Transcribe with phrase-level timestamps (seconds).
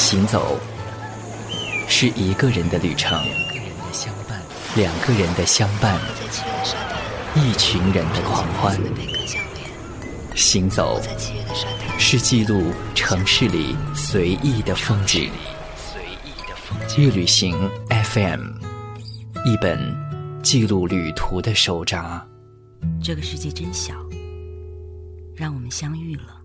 [0.00, 0.58] 行走
[1.86, 3.22] 是一个人的旅程，
[4.74, 6.00] 两个人的相伴，
[7.36, 8.76] 一群人的狂欢。
[10.34, 10.98] 行走
[11.98, 15.30] 是记录城市里随意的风景。
[16.96, 17.54] 乐旅行
[17.90, 18.40] FM，
[19.44, 19.78] 一本
[20.42, 22.26] 记录旅途的手札。
[23.02, 23.94] 这个世界真小，
[25.36, 26.39] 让我们相遇了。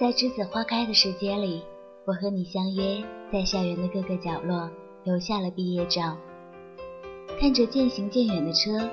[0.00, 1.60] 在栀子花开的时间里，
[2.04, 3.02] 我和你相约
[3.32, 4.70] 在校园的各个角落，
[5.02, 6.16] 留下了毕业照。
[7.40, 8.88] 看着渐行渐远的车，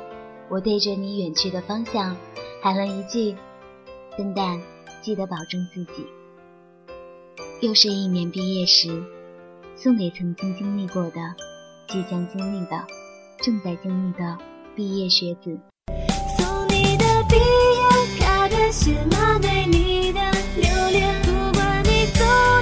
[0.50, 2.18] 我对着你远去的方向
[2.60, 3.36] 喊了一句
[4.18, 4.60] ：“笨蛋，
[5.04, 6.08] 记得保重自己。”
[7.62, 9.04] 又是一年毕业时，
[9.76, 11.22] 送给曾经经历过的、
[11.88, 12.84] 即将经历的、
[13.44, 14.36] 正在经历的
[14.76, 15.56] 毕业学子。
[16.36, 20.35] 送你的毕业卡片，写满对你的。
[20.58, 22.55] 流连，不管你走。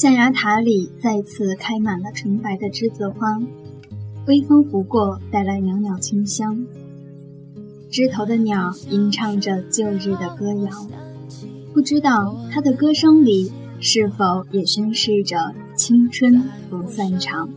[0.00, 3.38] 象牙塔里再次开满了纯白的栀子花，
[4.26, 6.64] 微风拂过，带来袅袅清香。
[7.90, 10.70] 枝头的鸟吟唱着旧日的歌谣，
[11.74, 17.50] 不知道它的歌声里是否也宣示着青春不散场。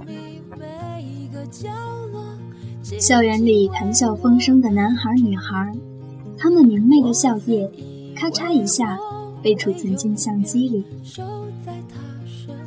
[2.99, 5.73] 校园里谈笑风生的男孩女孩，
[6.37, 7.69] 他们明媚的笑靥，
[8.13, 8.99] 咔嚓一下
[9.41, 10.83] 被储存进相机里。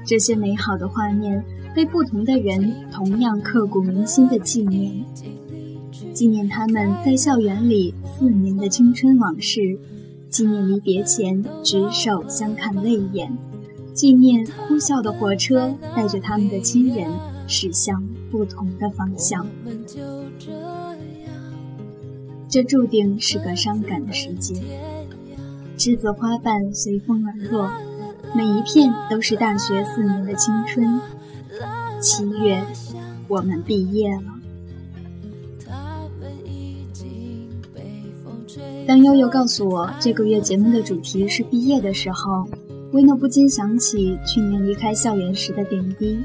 [0.06, 1.44] 这些美好的画面
[1.75, 5.05] 被不同的人同样刻骨铭心的纪念，
[6.15, 9.77] 纪念他们在校园里四年的青春往事，
[10.31, 13.37] 纪念离别前执手相看泪眼，
[13.93, 17.11] 纪念呼啸的火车带着他们的亲人
[17.49, 18.00] 驶向
[18.31, 19.44] 不同的方向。
[22.49, 24.55] 这注定是个伤感的时节，
[25.77, 27.71] 栀子花瓣随风而落。
[28.36, 31.00] 每一片都是大学四年的青春。
[32.02, 32.62] 七月，
[33.28, 34.24] 我们毕业了。
[38.86, 42.46] 当悠悠告诉我这个月节目的主题是毕业的时候，
[42.92, 46.19] 维诺不禁想起去年离开校园时的点滴，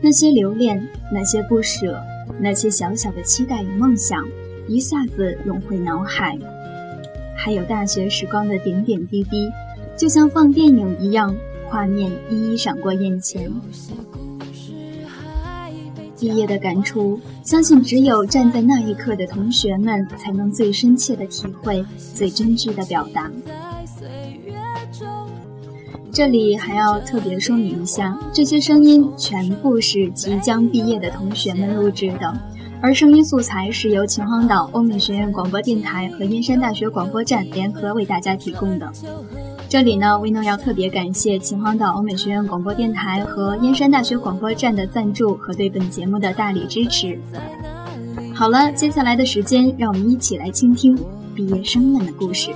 [0.00, 2.02] 那些留恋，那些不舍，
[2.40, 4.26] 那些小小的期待与梦想，
[4.66, 6.38] 一下子涌回脑海。
[7.36, 9.50] 还有大学时光的点点滴滴。
[10.00, 11.36] 就像放电影一样，
[11.68, 13.52] 画面一一闪过眼前。
[16.18, 21.84] 毕业的感触，相信只有站在那一刻的同学们才能最深切的体会，
[22.14, 23.30] 最真挚的表达。
[26.10, 32.32] 这里还要特别说明一下，这些声音全部是即将毕业的同学们录制的，
[32.80, 38.90] 而声音素材是由秦皇岛欧美学院广播电台和燕山大学广播站联合为大家提供的。
[39.70, 47.16] 这里呢，威诺要特别感谢秦皇岛欧美学院广播电台和燕山大学广播站的赞助和对本节目的大力支持。
[48.34, 50.98] 好了，接下来的时间，让我们一起来倾听
[51.36, 52.50] 毕业生们的故事。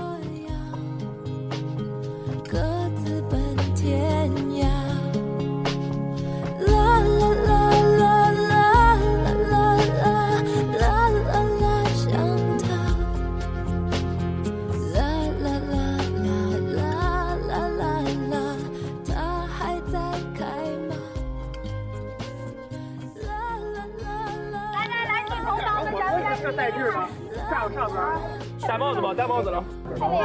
[29.13, 29.65] 戴帽子吗？
[29.93, 30.25] 戴帽子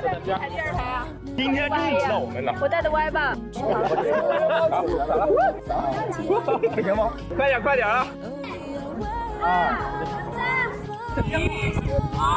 [0.00, 0.38] 开电啊！
[0.40, 1.06] 开电视台啊！
[1.36, 2.52] 今天终于到我们了。
[2.60, 3.36] 我带的歪吧。
[6.74, 7.12] 不行吗？
[7.36, 8.06] 快点，快点啊！
[9.40, 9.44] 二
[11.14, 11.32] 三一
[12.20, 12.28] 二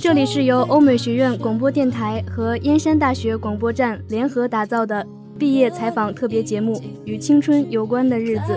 [0.00, 5.06] 这里是由欧美学院广播电台和燕山大学广播站联合打造的
[5.38, 6.74] 毕业采访特别节目
[7.04, 8.52] 《与青春有关的日子》。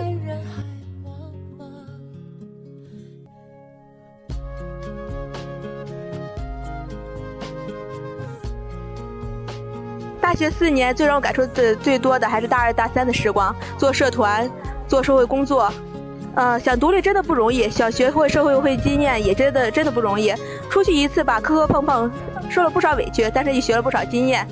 [10.26, 14.50] 大学四年最让我感触最最多的还是大二大三的时光，做社团，
[14.88, 15.72] 做社会工作，
[16.34, 20.34] 呃，想独立真的不容易，想学会社会会经验也真的真的不容易。
[20.68, 22.10] 出去一次吧，磕磕碰碰，
[22.50, 24.44] 受了不少委屈，但是也学了不少经验。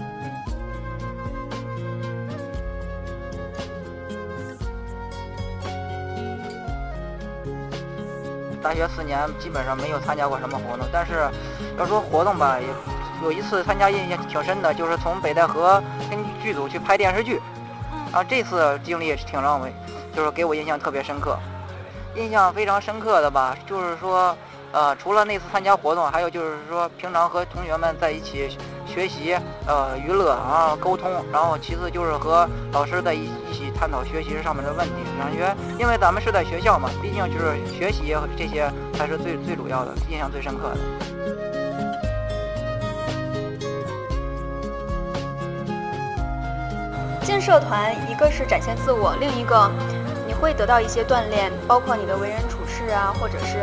[8.62, 11.28] 大学四年基本上没有参加过什么活动，但是
[11.76, 12.66] 要说活动吧，也
[13.22, 17.40] 有一次参加印象挺深的，就是从北戴河跟剧组去拍电视剧，
[18.12, 19.69] 然后这次经历也是挺让我，
[20.14, 21.38] 就是给我印象特别深刻。
[22.14, 24.37] 印象非常深刻的吧，就是说，
[24.72, 28.56] 呃，除了那次参加活动，还有就是说平常和同学们在一起
[28.87, 29.37] 学习，
[29.67, 34.93] 呃，娱乐，然后沟通，然后其次就是和老师在一一起探讨学习上面的问题。
[35.19, 41.53] 感觉因为咱们是在学校嘛，毕竟就是学习这些才是最最主要的，印象最深刻的。
[47.24, 49.70] 进社团，一个是展现自我，另一个。
[50.26, 53.58] 你会得到一些锻炼，包括你的为人处事啊，或者是，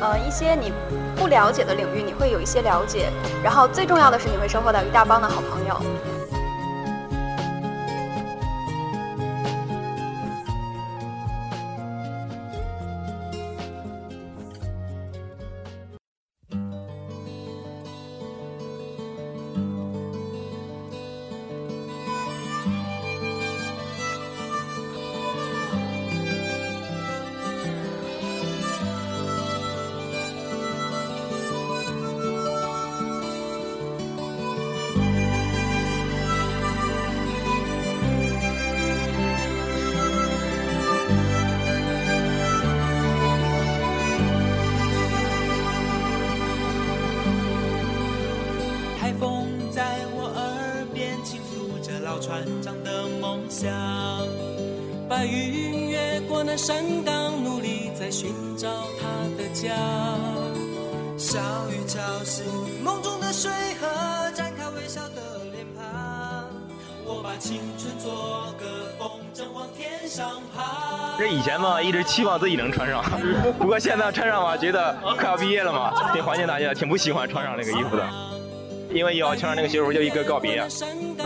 [0.00, 0.72] 呃，一些你
[1.16, 3.10] 不了解的领域，你会有一些了解。
[3.42, 6.21] 然后最重要的是，你会收获到一大帮的好朋友。
[52.22, 53.68] 船长的梦想
[55.08, 58.68] 白云越过那山岗努力在寻找
[59.00, 59.74] 他的家
[61.18, 62.44] 小雨敲醒
[62.80, 66.46] 梦中的水喝展开微笑的脸庞
[67.04, 73.02] 我把青春做个风筝往天上爬这以前嘛一直期望自己能穿上
[73.58, 78.31] 不过现在穿上吧觉得快要毕业了嘛挺怀念大家挺不喜欢穿上那个衣服的。
[78.94, 80.66] 因为要穿上那个西服就一个告别。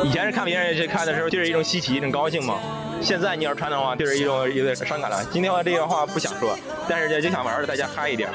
[0.04, 2.58] 以前是看别人去看的时候，就是一种稀奇，一种高兴嘛。
[3.02, 5.24] 现在你要穿的话，就是一种有点伤感了。
[5.32, 6.58] 今天我这个话不想说，
[6.88, 8.28] 但是就想玩的大家嗨一点。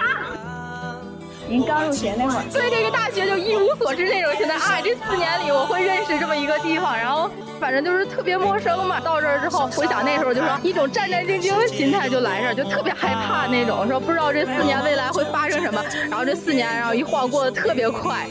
[1.51, 4.31] 您刚入学那会儿，对这个大学就一无所知那种。
[4.37, 9.01] 现在啊，这四年里我会认识这么一个地方，然后反正就是特别陌生嘛。
[9.01, 15.83] 到这儿之后，回想那时候，就说一种战战兢兢的心态就来这儿，就特别害怕那种，说不知道这四年未来会发生什么。
[16.09, 18.25] 然后这四年，然后一晃过得特别快。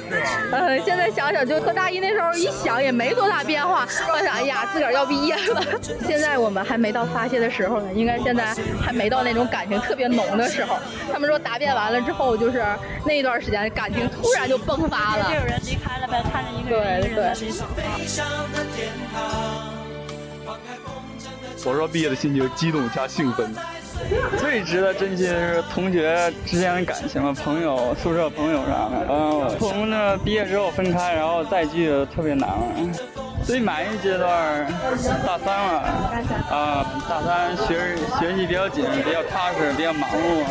[0.51, 3.87] 嗯，现在想想，就和大一那时候一想也没多大变化。
[4.11, 5.63] 我想，哎呀，自个儿要毕业了。
[6.07, 10.77] 现在我们还没到发泄的时候呢，应该现在还没到那种感情特别浓的时候。
[11.13, 12.65] 他们说答辩完了之后就是。
[13.11, 17.03] 那一段时间感情突然就迸发了，就有人离开了呗，看着一个人。
[17.03, 17.35] 对对。
[21.65, 23.53] 我说毕业的心情激动加兴奋。
[24.39, 29.05] 最值得珍惜的是同学之间的感情嘛，朋友、宿舍朋友啥的。
[29.11, 32.49] 嗯，从那毕业之后分开，然后再聚特别难。
[33.45, 34.67] 最满意阶段
[35.27, 35.81] 大三了，
[36.51, 40.45] 啊，大三学学习比较紧，比较踏实，比较忙碌，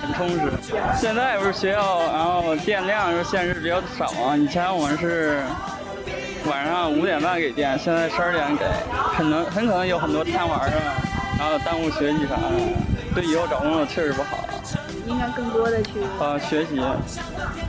[0.00, 0.52] 很充实。
[0.96, 4.36] 现在不是学校，然后电量是限制比较少啊。
[4.36, 5.42] 以前我们是
[6.48, 8.64] 晚上五点半给电，现在十二点给，
[9.14, 10.76] 很能很可能有很多贪玩的，
[11.38, 12.52] 然后耽误学习啥的。
[13.14, 14.38] 对以后找工作确实不好，
[15.06, 16.76] 应该更多的去啊学习，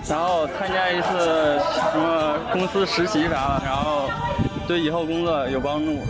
[0.09, 1.59] 然后参加一次
[1.91, 4.09] 什么公司实习啥的，然后
[4.67, 6.01] 对以后工作有帮助。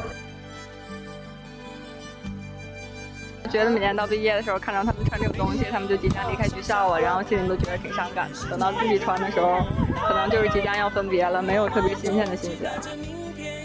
[3.50, 8.50] 觉得每年到毕业的时候，看到他们穿这个东西，他们就即将离开学校了，然后心里都觉得挺伤感的。
[8.50, 9.62] 等到自己穿的时候，
[10.06, 12.68] 可能就是即将要分别了，没有特别新鲜的心情。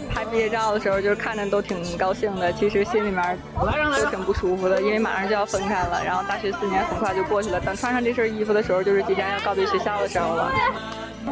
[0.09, 6.01] 拍毕业照的时候，就是看着都挺高兴的，其实心里面都挺不舒服的，因为马上就要分开了。
[6.05, 10.49] 然后大学四年很快就过去了，等穿上这身衣服的时候，就是即将要告别学校的时候了。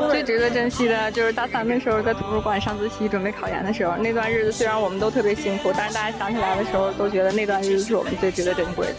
[0.10, 8.94] 最值得珍惜的就是大三的时候，在图书馆上自习准备考研的时候，那段日子虽然我们都特别辛苦，但是大家想起来的时候，都觉得那段日子是我们最值得珍贵的。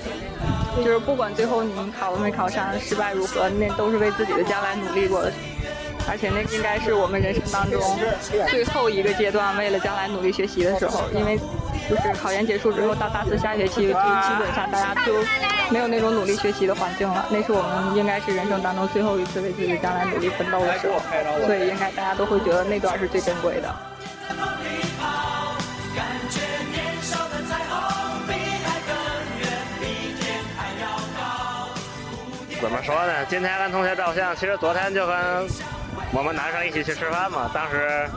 [0.77, 5.33] 就是不管最后你考了没考上，失败如何，那都是为自己的将来努力过的。
[6.09, 7.81] 而且那应该是我们人生当中
[8.51, 11.05] 最后一个阶段，为了将来努力学习的时候。
[11.15, 11.39] 因为
[11.89, 13.93] 就是考研结束之后，到大四下学期，基
[14.39, 15.15] 本上大家就
[15.71, 17.27] 没有那种努力学习的环境了。
[17.31, 20.99] 那是我们应该是人生当中最后一次为自己将来努力奋斗的时候，
[21.47, 23.75] 所以应该大家都会觉得那段是最珍贵的。
[32.61, 33.25] 怎么说呢？
[33.29, 35.17] 今天跟同学照相，其实昨天就跟
[36.13, 37.51] 我们男生一起去吃饭嘛。
[37.53, 38.09] 当时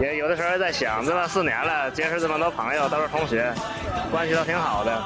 [0.00, 3.52] 也有的时候在想，这么四年了，结识这么多朋友，都是同学，
[4.10, 5.02] 关系都挺好的，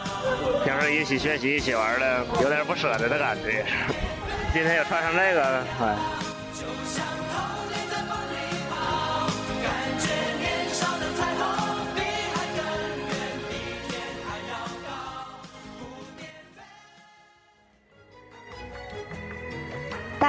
[0.64, 3.64] 平时一起学习、一起玩的，有点不舍得的感觉。
[4.52, 6.21] 今天又穿上这个，哎。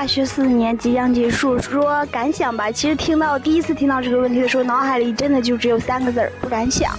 [0.03, 2.69] 大学四年即将结束，说感想吧。
[2.69, 6.93] 其实听到第一次听到这个问题的时候，脑海里真的就只有三个字儿：不敢想。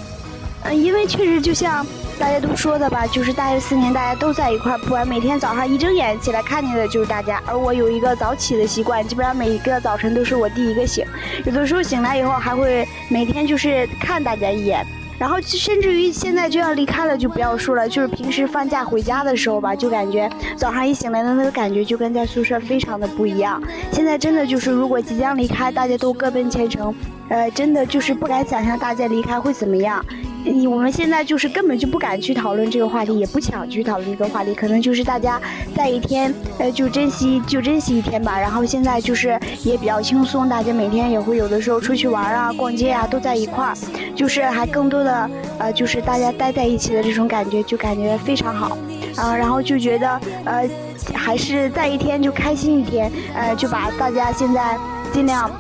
[0.63, 1.87] 嗯，因为确实就像
[2.19, 7.43] 大家都说的吧，就是大学四年大家都在一块儿，不管每天早上一睁眼起来看见的就是大家。
[7.45, 11.05] 而我有一个早起的习惯，基本上每一个早晨都是我第一个醒，
[11.45, 14.83] 有的时候醒来以后还会每天就是看大家一眼。
[15.19, 17.89] 然后甚至于现在就要离开了，就不要说了。
[17.89, 23.63] 就是平时放假回家的时候吧，就感觉早上一醒来的那个感觉就跟在宿舍非常的不一样。
[23.93, 26.95] 现在真的就是，如果即将离开，大家都各奔前程，
[27.29, 30.05] 呃，真的就是不敢想象大家离开会怎么样。
[30.45, 34.55] 你我们现在就是根本就不敢去讨论这个话题，也不想去讨论这个话题。
[34.55, 35.41] 可能就是大家
[35.75, 38.39] 在一天，呃，就珍惜就珍惜一天吧。
[38.39, 43.75] 然后现在就是也比较轻松，大家每天也会有的时候出去玩啊、逛街啊，都在一块儿，
[44.15, 48.77] 就是还更多的呃，就是大家待在一起的这种感觉，就感觉非常好
[49.17, 49.35] 啊。
[49.35, 50.69] 然后就觉得呃，
[51.15, 54.79] 还是在一天就开心一天，呃，就把大家现在
[55.13, 55.51] 尽量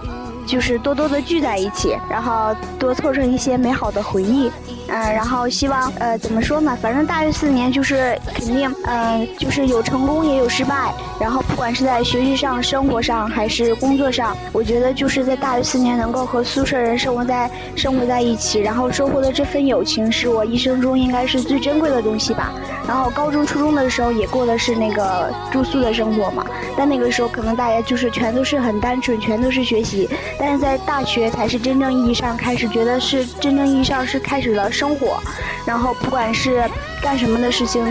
[0.47, 4.51] 就是多多的聚在一起，然后多凑成一些美好的回忆。
[4.95, 6.79] 嗯，然后希望呃怎么说呢？
[6.81, 10.95] 反正大学四年就是肯定，嗯，就是有成功也有失败。
[11.21, 22.53] 然后不管是在学习上、生活上还是工作上，我觉得就是在大学四年能够和宿舍人生活在生活在一起，然后收获的这份友情，是我一生中应该是最珍贵的东西吧。
[22.87, 26.47] 然后高中、初中的时候也过的是那个住宿的生活嘛，
[26.77, 30.09] 但那个时候可能大家就是全都是很单纯，全都是学习。
[30.39, 34.71] 但是在大学才是真正意义上开始觉得是真正意义上是开始了。
[34.71, 35.19] 生生活，
[35.65, 36.63] 然后不管是
[37.01, 37.83] 干什么的事情，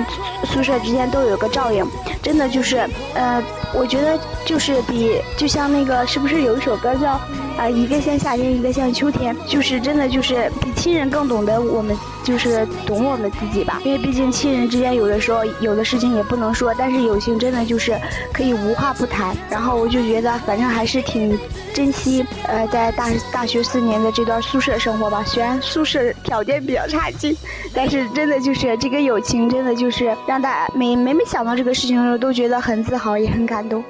[0.43, 1.83] 宿舍之间都有个照应，
[2.21, 3.41] 真的就是，呃，
[3.73, 7.19] 我觉得就是比就像那个是不是有一首歌叫，
[7.57, 11.97] 啊，一个像夏天，一个像秋天，就是真的就是比亲人更懂得我们。
[12.24, 18.00] 就是懂我们自己吧，因为毕竟亲人之间有的时候有的事情也不能说，但是友情真的就是
[18.34, 19.36] 可以无话不谈。
[19.50, 21.38] 然后我就觉得，反正还是挺
[21.74, 25.24] 珍惜呃在大大学四年的这段宿舍生活吧。
[25.25, 27.36] 虽然宿舍条件比较差劲，
[27.74, 33.84] 但是真的就是这个友情，真的就是让大家每每每想到这个事情的时候，都觉得很自豪，也很感动。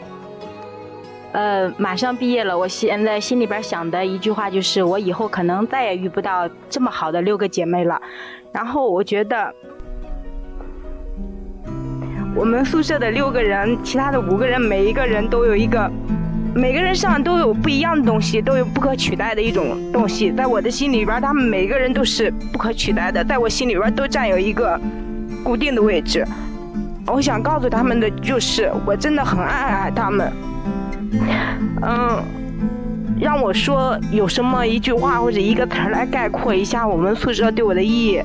[1.34, 8.00] 呃，马上毕业了，我现在心里边想的一句话就是，我以后可能再也遇不到这么好的六个姐妹了。
[8.52, 9.52] 然后我觉得，
[12.36, 15.92] 我们宿舍的六个人，其他的五个人，每一个人都有一个，
[16.54, 20.32] 每个人上都有不一样的东西，都有不可取代的一种东西。
[20.32, 24.80] 在我的心里边，他们每个人都是不可取代的，在我心里边都占有一个
[25.44, 26.24] 固定的位置。
[27.08, 30.32] 我想告诉他们的就是，我真的很爱爱他们。
[31.82, 32.24] 嗯，
[33.20, 38.22] 让我说有什么一句话或者一个词儿来概括一下我们宿舍对我的意义。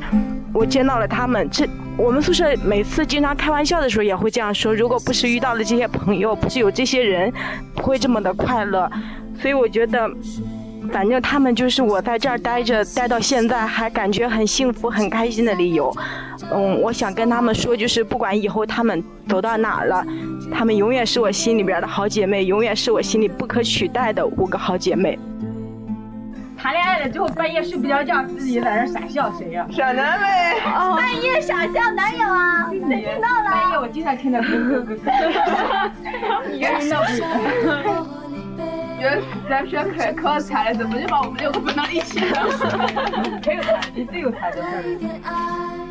[0.53, 7.33] 我见到了他们，这我们宿舍每次经常开玩笑的时候也会这样说：如果不是遇到了这些朋友，不是有这些人，
[7.75, 8.91] 不会这么的快乐。
[9.41, 10.11] 所以我觉得。
[10.91, 15.95] 反正他们就是我在这儿待着待到现在还感觉很幸福很开心的理由。
[16.53, 20.05] 嗯，我想跟他们说，就是不管以后他们走到哪儿了，
[20.53, 25.19] 他们永远是我心里边的好姐妹，永远是我心里不可取代的五个好姐妹。
[26.57, 29.65] 谈恋爱了之后半夜睡不着觉，自己在那傻笑，谁呀？
[29.71, 30.57] 傻男呗。
[30.97, 32.69] 半夜傻笑哪有啊？
[32.71, 33.51] 谁听到了？
[33.51, 34.95] 半夜我经常听到哥哥哥。
[36.51, 37.07] 你听到不？
[38.99, 42.49] 觉得咱学可可有才了，怎么就把我们六个分到一起了？
[43.47, 45.88] 没有才，你最有才的事儿。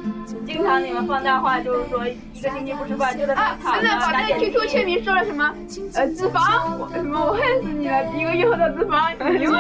[0.48, 3.82] 经常你们放大话就是说一个星期不吃饭就在那躺着。
[3.82, 5.54] 现在把那 QQ 签名说了什么？
[5.94, 9.52] 呃，脂肪，什么我恨死你了，一个月后的脂肪，牛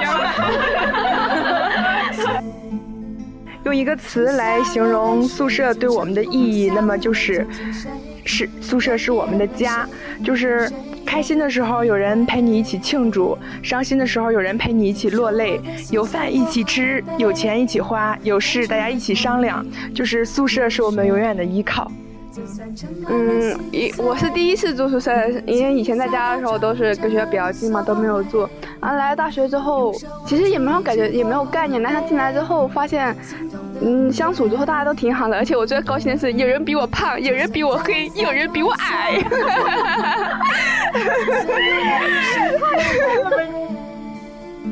[3.65, 7.45] 用一个词来形容宿舍对我们的意义，那么就是
[8.23, 9.85] 是宿舍是我们的家，
[10.23, 10.71] 就是。
[11.07, 15.59] 开心的时候有人陪你一起庆祝，伤心的时候有人陪你一起落泪，
[15.89, 21.89] 有饭一起吃，有钱一起花，有事大家一起商量，就是宿舍是我们永远的依靠。
[23.09, 25.11] 嗯，一我是第一次住宿舍，
[25.47, 28.47] 因为以前在家的时候都是跟学校比较近嘛，都没有住。
[28.79, 29.91] 然后来了大学之后，
[30.23, 31.81] 其实也没有感觉，也没有概念。
[31.81, 33.15] 但是进来之后发现，
[33.81, 39.23] 嗯，相处之后大家都挺好的，而且我最高兴的是，有人比我胖，有人比我黑，有人比我矮。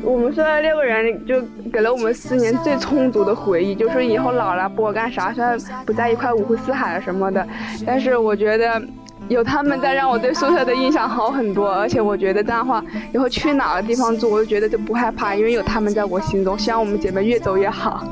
[0.02, 1.40] 我们说六个人就
[1.72, 7.46] 给了我们四年最充足的回忆，就是以后老了不管干啥，虽然不在一块五湖四海什么的，
[7.84, 8.80] 但是我觉得
[9.28, 11.72] 有他们在，让我对宿舍的印象好很多。
[11.72, 16.56] 而且我觉得这样的话，以后去哪个地方住，我就觉得就不害怕，因为有他们在我心中。
[16.58, 18.04] 希望我们姐妹越走越好。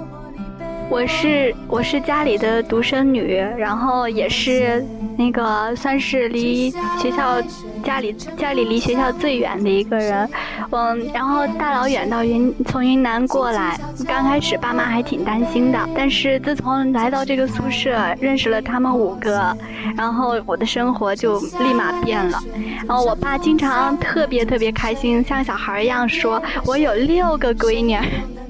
[0.91, 4.85] 我是我是家里的独生女，然后也是
[5.17, 7.41] 那个算是离学校
[7.83, 10.29] 家里家里离学校最远的一个人，
[10.71, 19.57] 嗯，然后大老远到云从云南过来，刚开始爸妈还挺担心的，但是自从来到这个宿舍，认识了他们五个，
[19.97, 22.39] 然后我的生活就立马变了，
[22.87, 27.97] 然后我爸经常特别特别开心，像小孩一样说，我有六个闺女，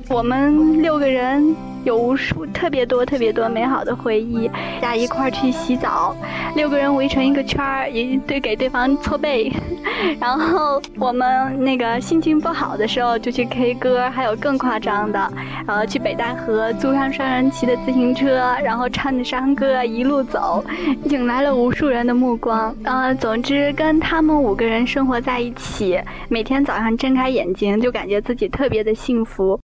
[0.08, 1.54] 我们六个人。
[1.84, 4.48] 有无数特别多特别多美好的回忆，
[4.80, 6.16] 大家一块儿去洗澡，
[6.56, 9.52] 六个人围成一个圈儿，也对给对方搓背，
[10.18, 15.30] 然后我们那个心情不好的时候就去 K 歌，还有更夸张的，
[15.66, 20.64] 呃，去北戴河租上双人骑的自行车，然后唱着山歌一路走，
[21.04, 22.74] 引来了无数人的目光。
[22.84, 29.60] 呃，总之跟他们五个人生活在一起，每天早上睁开眼睛就感觉自己特别的幸福。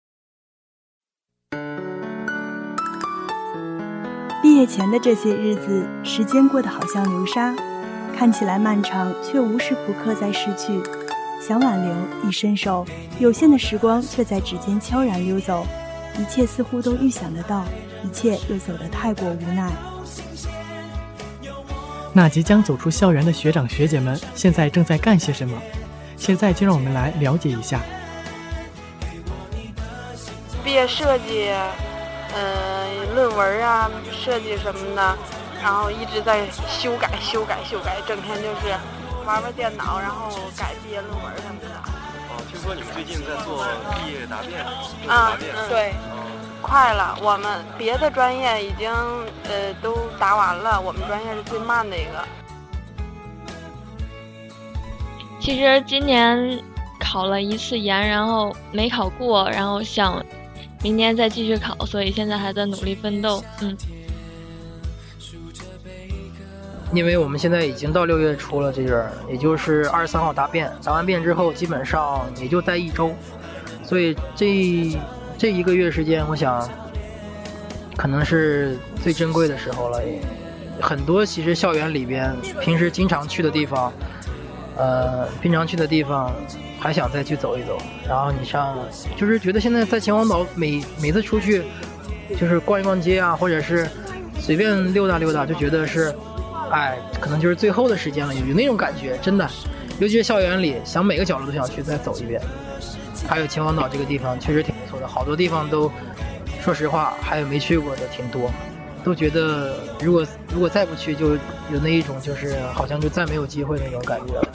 [4.49, 7.55] 毕业前的这些日子，时间过得好像流沙，
[8.17, 10.83] 看起来漫长，却无时不刻在逝去。
[11.47, 11.95] 想挽留，
[12.27, 12.83] 一伸手，
[13.19, 15.67] 有限的时光却在指尖悄然溜走。
[16.19, 17.63] 一切似乎都预想得到，
[18.03, 19.71] 一切又走得太过无奈。
[22.15, 25.59] 那即将走出校园的学长学姐们，现在正在干些什么？
[26.17, 27.83] 现在就让我们来了解一下。
[30.65, 31.51] 毕业设计。
[32.35, 35.17] 嗯，论文啊，设计什么的，
[35.63, 38.75] 然后一直在修改、修改、修改，整天就是
[39.27, 41.69] 玩玩电脑，然后改毕业论文什么的。
[42.29, 43.65] 哦，听说你们最近在做
[44.05, 44.63] 毕业答辩？
[45.09, 45.37] 啊，
[45.71, 45.95] 对，
[46.61, 47.19] 快了。
[47.23, 48.93] 我们别的专业已经
[49.45, 52.25] 呃都答完了，我们专业是最慢的一个。
[55.41, 56.63] 其实今年
[57.01, 60.23] 考了一次研，然后没考过，然后想。
[60.83, 63.43] 明年再继续考，所以现在还在努力奋斗。
[63.61, 63.77] 嗯，
[66.93, 73.13] 因为我们现在已经到六月初了，这阵儿也就是二十三号答辩，答完辩之后基本上也就待一周，
[73.85, 74.97] 所以这
[75.37, 76.69] 这一个月时间，我想
[77.97, 80.01] 可能是最珍贵的时候了。
[80.81, 83.93] 很多其实校园里边平时经常去的地方，
[84.77, 86.33] 呃，平常去的地方。
[86.79, 87.77] 还想再去走一走，
[88.09, 88.79] 然后你上，
[89.17, 91.65] 就是觉得现在在秦皇岛每每次出去，
[92.39, 93.89] 就是逛一逛街啊，或者是
[94.39, 96.15] 随便溜达溜达，就觉得是，
[96.71, 99.49] 哎，可能就是最后的时间了，有那种感觉，真的，
[99.99, 102.41] 尤其是校园里，想每个角落都想去再走一遍。
[103.27, 105.91] 还有秦皇岛这个地方确实挺不错的，好多地方都，
[106.63, 108.49] 说实话还有没去过的挺多，
[109.03, 111.31] 都觉得如果如果再不去，就
[111.73, 114.49] 有那一种就是好像就再没有机会那种感觉了。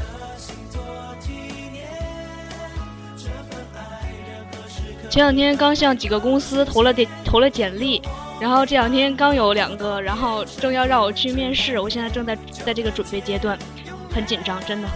[5.14, 8.02] 前两天刚向几个公司投了点投了简历，
[8.40, 13.56] 然后这两天刚有两个，然后正要让我去面试，我现在正在在这个准备阶段，
[14.12, 14.88] 很紧张，真的。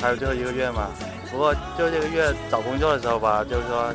[0.00, 0.90] 还有最后一个月嘛，
[1.28, 3.92] 不过就这个月找工作的时候吧，就是说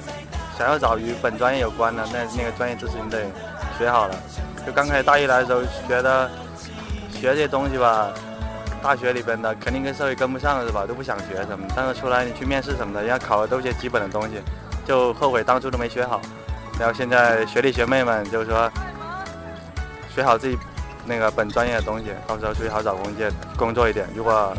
[0.58, 3.24] 想要找与本专业有关的，那那个专业知识你得
[3.80, 4.16] 学好了。
[4.68, 6.30] 就刚开始大一来的时候，觉得
[7.10, 8.12] 学这些东西吧。
[8.82, 10.86] 大学里边的肯定跟社会跟不上了是吧？
[10.88, 14.42] 都不想学什么，但是出来你去面试什么的，人家考的都是些基本的东西，
[14.86, 16.20] 就后悔当初都没学好。
[16.80, 18.72] 然后现在学弟学妹们就是说，
[20.16, 20.58] 学好自己
[21.06, 24.08] 那个本专业的东西，到时候出去好找工作工作一点。
[24.16, 24.52] 如果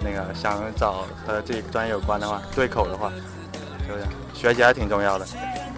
[0.00, 3.10] 那个想找和自己专业有关的话，对口的话，
[3.86, 4.04] 是不是？
[4.34, 5.26] 学习还挺重要的。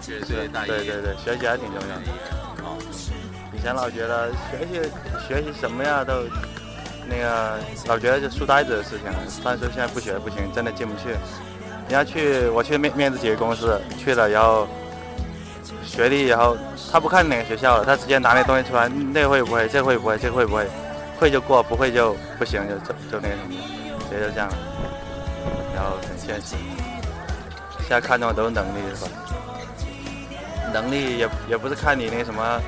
[0.05, 2.01] 对对对，学习还挺重要的。
[2.63, 2.77] 哦，
[3.53, 4.91] 以前老觉得学习
[5.25, 6.25] 学习什么呀都。
[7.07, 9.11] 那个老觉得就书呆子的事情，
[9.43, 11.09] 但是现在不学不行，真的进不去。
[11.09, 14.67] 人家去，我去面面试几个公司，去了，然后
[15.83, 16.57] 学历，然后
[16.91, 20.65] 他不看哪个学校了，他直接拿那东西出来，那会不会，这会不会，这会不会，
[21.19, 23.53] 会就过，不会就不行，就就就那什么，
[24.09, 24.57] 直接就这样了。
[25.75, 26.55] 然后很现实，
[27.79, 29.11] 现在看重的都是能力，是吧？
[30.73, 32.61] 能力也也不是看你那什么。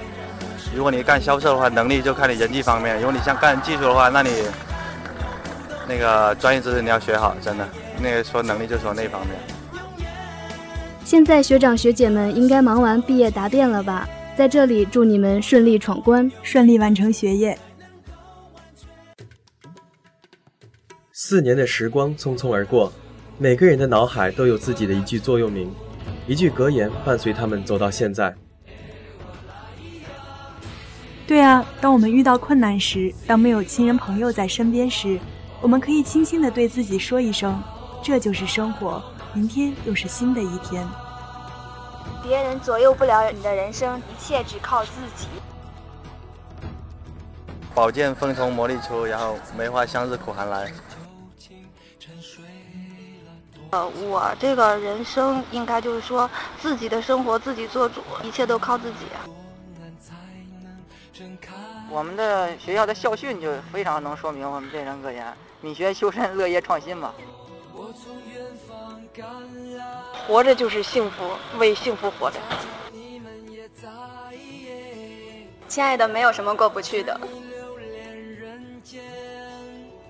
[0.74, 4.44] 如果你干销售的话，能力就看你人际方面；如果你想干技术的话，那你
[5.88, 7.68] 那个专业知识你要学好，真的。
[8.02, 9.36] 那个说能力就说那方面。
[11.04, 14.08] 现在学长学姐们应该忙完毕业答辩了吧？
[14.36, 17.58] 在这里祝你们顺利闯关，顺利完成学业。
[21.14, 22.92] 四年的时光匆匆而过，
[23.38, 25.72] 每个人的脑海都有自己的一句座右铭，
[26.28, 28.36] 一句格言伴随他们走到现在。
[31.28, 35.20] 对啊，当我们遇到困难时，当没有亲人朋友在身边时，
[35.60, 37.60] 我们可以轻轻地对自己说一声
[38.04, 39.02] ：“这就是生活，
[39.34, 40.88] 明天又是新的一天。”
[42.22, 45.28] 别人左右不了你的人生，一切只靠自己。
[47.74, 50.72] 宝剑锋从磨砺出，然后梅花香自苦寒来。
[53.72, 56.30] 呃，我这个人生应该就是说，
[56.62, 59.08] 自己的生活自己做主，一切都靠自己。
[61.90, 65.26] 我们的学校的校训就非常能说明我们这人格言：
[65.62, 67.14] 品学修身，乐业创新嘛。
[70.28, 72.38] 活着就是幸福，为幸福活着。
[75.68, 77.20] 亲爱的，没有什么过不去的。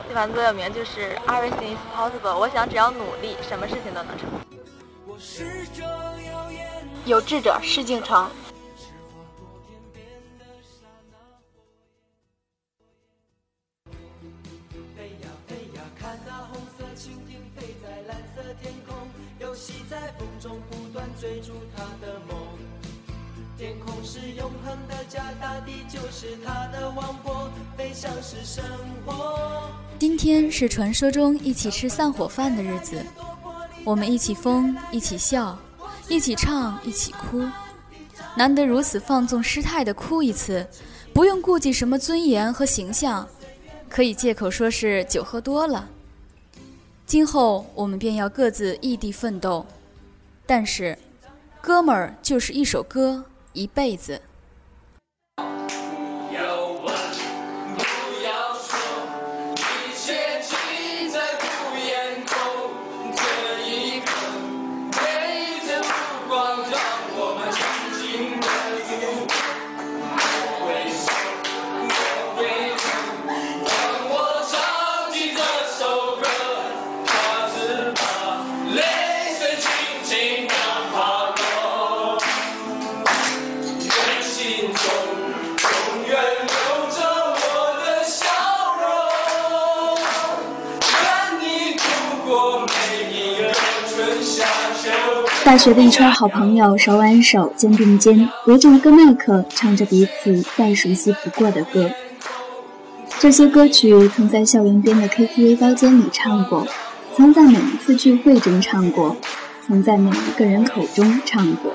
[0.08, 2.38] 这版座右铭就是 Everything is possible。
[2.38, 4.30] 我想只要努力，什么事情都能成。
[7.06, 8.30] 有志者事竟成。
[23.58, 28.64] 天空是永恒的家，大地就是他的王国，飞翔是生
[29.06, 29.72] 活。
[29.98, 33.04] 今天是传说中一起吃散伙饭的日子，
[33.86, 35.58] 我们一起疯，一起笑，
[36.10, 37.42] 一起唱，一起哭，
[38.36, 40.68] 难得如此放纵失态的哭一次，
[41.14, 43.26] 不用顾忌什么尊严和形象，
[43.90, 45.88] 可以借口说是酒喝多了。
[47.06, 49.66] 今后我们便要各自异地奋斗，
[50.46, 50.98] 但是，
[51.66, 53.26] 哥们儿就是一首歌。
[53.54, 54.22] 一辈子。
[95.46, 101.88] 大学的一圈好朋友手挽手、肩并肩，围着一个麦克，唱着彼此再熟悉不过的歌。
[103.20, 106.66] 这些歌曲曾在校园边的 KTV 包间里唱过，
[107.16, 109.16] 曾在每一次聚会中唱过，
[109.68, 111.72] 曾在每一个人口中唱过。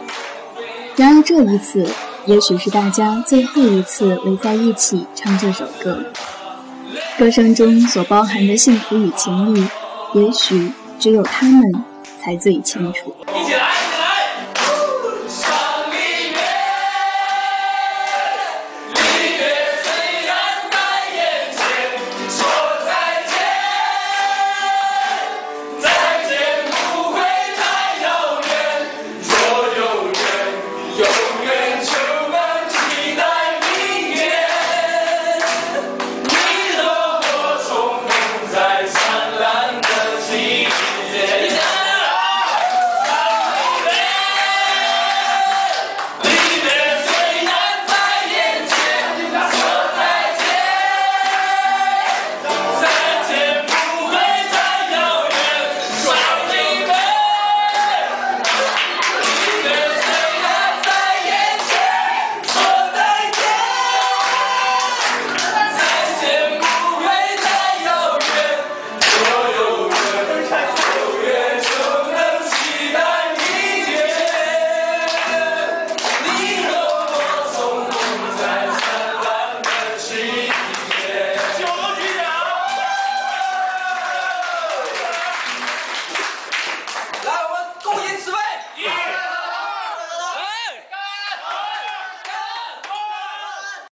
[0.96, 1.88] 然而这一次，
[2.26, 5.96] 也许是大家最后一次围在一起唱这首歌。
[7.16, 9.64] 歌声中所包含的幸福与情谊，
[10.14, 11.62] 也许只有他们。
[12.22, 13.14] 才最清楚。
[13.40, 13.69] 一起来。